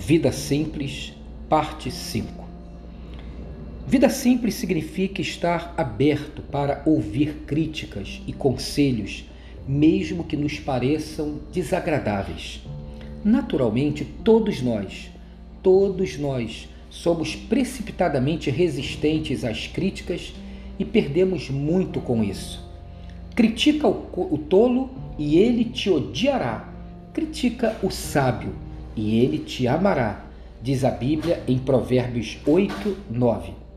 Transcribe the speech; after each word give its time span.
Vida 0.00 0.30
Simples, 0.30 1.12
parte 1.48 1.90
5. 1.90 2.44
Vida 3.84 4.08
simples 4.08 4.54
significa 4.54 5.20
estar 5.20 5.74
aberto 5.76 6.40
para 6.40 6.82
ouvir 6.86 7.42
críticas 7.48 8.22
e 8.24 8.32
conselhos, 8.32 9.24
mesmo 9.66 10.22
que 10.22 10.36
nos 10.36 10.60
pareçam 10.60 11.40
desagradáveis. 11.52 12.62
Naturalmente, 13.24 14.04
todos 14.22 14.62
nós, 14.62 15.10
todos 15.64 16.16
nós 16.16 16.68
somos 16.88 17.34
precipitadamente 17.34 18.50
resistentes 18.50 19.44
às 19.44 19.66
críticas 19.66 20.32
e 20.78 20.84
perdemos 20.84 21.50
muito 21.50 22.00
com 22.00 22.22
isso. 22.22 22.64
Critica 23.34 23.88
o, 23.88 24.28
o 24.32 24.38
tolo 24.38 24.90
e 25.18 25.38
ele 25.38 25.64
te 25.64 25.90
odiará. 25.90 26.72
Critica 27.12 27.76
o 27.82 27.90
sábio 27.90 28.67
e 28.98 29.20
ele 29.20 29.38
te 29.38 29.66
amará, 29.66 30.26
diz 30.62 30.84
a 30.84 30.90
Bíblia 30.90 31.42
em 31.46 31.58
Provérbios 31.58 32.38
8, 32.46 32.96
9 33.10 33.68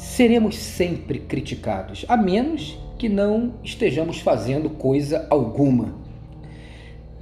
seremos 0.00 0.56
sempre 0.56 1.18
criticados, 1.18 2.06
a 2.08 2.16
menos 2.16 2.78
que 2.98 3.06
não 3.06 3.54
estejamos 3.62 4.18
fazendo 4.18 4.70
coisa 4.70 5.26
alguma. 5.28 5.94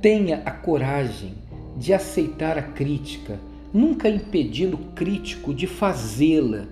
Tenha 0.01 0.43
a 0.47 0.53
coragem 0.53 1.35
de 1.77 1.93
aceitar 1.93 2.57
a 2.57 2.63
crítica, 2.63 3.41
nunca 3.75 4.09
impedindo 4.09 4.77
o 4.77 4.93
crítico 4.95 5.53
de 5.53 5.67
fazê-la, 5.67 6.67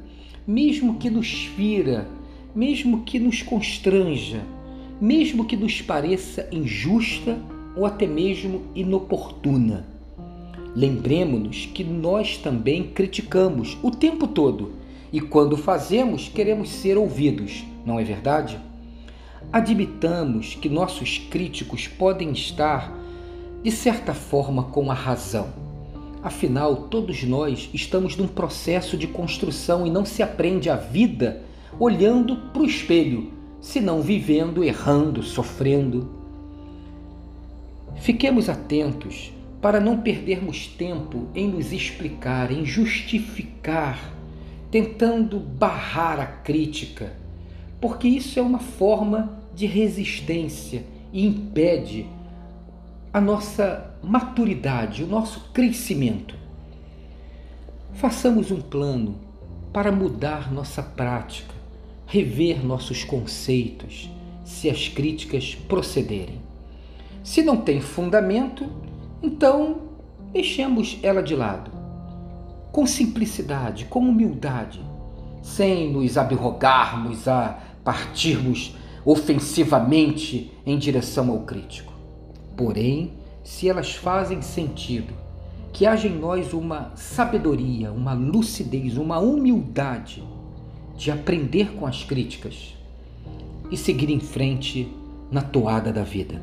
mesmo 0.47 0.97
que 0.97 1.11
nos 1.11 1.47
fira, 1.57 2.07
mesmo 2.55 3.03
que 3.03 3.19
nos 3.19 3.43
constranja, 3.43 4.41
mesmo 5.01 5.45
que 5.45 5.57
nos 5.57 5.83
pareça 5.83 6.49
injusta 6.53 7.37
ou 7.77 7.85
até 7.85 8.07
mesmo 8.07 8.63
inoportuna. 8.77 9.96
Lembremos-nos 10.77 11.65
que 11.65 11.83
nós 11.83 12.37
também 12.37 12.83
criticamos 12.83 13.79
o 13.83 13.91
tempo 13.91 14.29
todo 14.29 14.75
e 15.11 15.23
quando 15.23 15.57
fazemos, 15.57 16.29
queremos 16.29 16.69
ser 16.69 16.99
ouvidos, 16.99 17.65
não 17.87 17.99
é 17.99 18.05
verdade? 18.05 18.61
Admitamos 19.51 20.55
que 20.55 20.69
nossos 20.69 21.17
críticos 21.17 21.89
podem 21.89 22.31
estar, 22.33 22.93
de 23.63 23.71
certa 23.71 24.13
forma, 24.13 24.65
com 24.65 24.91
a 24.91 24.95
razão. 24.95 25.49
Afinal, 26.23 26.77
todos 26.91 27.23
nós 27.25 27.71
estamos 27.73 28.15
num 28.15 28.29
processo 28.29 28.99
de 28.99 29.07
construção 29.07 29.87
e 29.87 29.91
não 29.91 30.05
se 30.05 30.23
aprende 30.23 30.69
a 30.69 30.77
vida 30.77 31.43
olhando 31.81 32.37
para 32.53 32.61
o 32.61 32.67
espelho, 32.67 33.33
senão 33.63 34.03
vivendo, 34.03 34.63
errando, 34.63 35.23
sofrendo. 35.23 36.11
Fiquemos 37.95 38.51
atentos 38.51 39.33
para 39.61 39.81
não 39.81 39.99
perdermos 39.99 40.67
tempo 40.67 41.29
em 41.35 41.49
nos 41.49 41.73
explicar, 41.73 42.51
em 42.51 42.65
justificar 42.65 44.17
tentando 44.71 45.39
barrar 45.39 46.21
a 46.21 46.27
crítica, 46.27 47.13
porque 47.81 48.09
isso 48.09 48.39
é 48.39 48.43
uma 48.43 48.59
forma 48.59 49.41
de 49.55 49.67
resistência 49.67 50.85
e 51.13 51.25
impede 51.25 52.07
a 53.13 53.21
nossa 53.21 53.95
maturidade, 54.03 55.05
o 55.05 55.07
nosso 55.07 55.49
crescimento. 55.53 56.35
Façamos 57.95 58.51
um 58.51 58.61
plano 58.61 59.19
para 59.73 59.91
mudar 59.91 60.53
nossa 60.53 60.83
prática, 60.83 61.55
rever 62.07 62.65
nossos 62.65 63.05
conceitos, 63.05 64.11
se 64.45 64.69
as 64.69 64.89
críticas 64.89 65.55
procederem. 65.55 66.41
Se 67.25 67.43
não 67.43 67.57
tem 67.57 67.81
fundamento, 67.81 68.71
então 69.27 69.79
deixemos 70.33 70.99
ela 71.03 71.23
de 71.23 71.35
lado 71.35 71.71
com 72.71 72.87
simplicidade, 72.87 73.87
com 73.87 74.01
humildade, 74.01 74.81
sem 75.43 75.91
nos 75.91 76.17
abrogarmos 76.17 77.27
a 77.27 77.59
partirmos 77.83 78.77
ofensivamente 79.05 80.53
em 80.65 80.79
direção 80.79 81.31
ao 81.31 81.41
crítico. 81.41 81.93
Porém, 82.57 83.15
se 83.43 83.69
elas 83.69 83.95
fazem 83.95 84.43
sentido, 84.43 85.15
que 85.73 85.87
haja 85.87 86.07
em 86.07 86.19
nós 86.19 86.53
uma 86.53 86.93
sabedoria, 86.95 87.91
uma 87.93 88.13
lucidez, 88.13 88.97
uma 88.97 89.19
humildade 89.19 90.23
de 90.97 91.11
aprender 91.11 91.73
com 91.73 91.87
as 91.87 92.05
críticas 92.05 92.75
e 93.71 93.77
seguir 93.77 94.11
em 94.11 94.21
frente 94.21 94.89
na 95.31 95.41
toada 95.41 95.93
da 95.93 96.03
vida. 96.03 96.43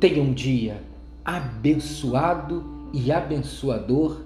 Tenha 0.00 0.22
um 0.22 0.32
dia 0.32 0.82
abençoado 1.24 2.64
e 2.92 3.10
abençoador 3.10 4.20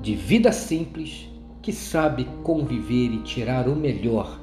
de 0.00 0.14
vida 0.14 0.52
simples 0.52 1.28
que 1.60 1.72
sabe 1.72 2.24
conviver 2.44 3.12
e 3.12 3.22
tirar 3.22 3.66
o 3.68 3.74
melhor 3.74 4.38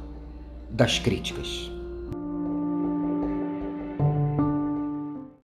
das 0.69 1.00
críticas. 1.00 1.72